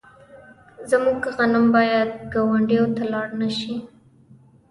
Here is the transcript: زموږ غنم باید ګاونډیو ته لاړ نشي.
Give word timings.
زموږ 0.89 1.19
غنم 1.35 1.65
باید 1.75 2.09
ګاونډیو 2.33 2.85
ته 2.95 3.03
لاړ 3.13 3.27
نشي. 3.41 3.75